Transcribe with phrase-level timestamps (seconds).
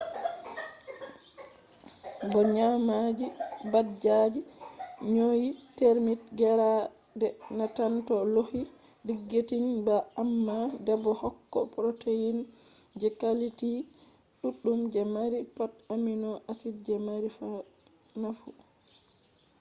[2.31, 3.25] bo nyamdu
[3.71, 4.41] dabbaji
[5.13, 7.27] nyunyi termite gerade
[7.57, 8.15] na tan do
[8.49, 8.61] hoyi
[9.05, 12.37] digesting bah amma bedo hokka protein
[12.99, 13.71] je quality
[14.41, 17.29] duddum je mari pat amino acids je mari
[18.21, 18.49] nafu